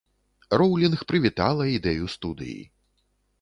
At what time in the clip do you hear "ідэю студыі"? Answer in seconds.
1.75-2.57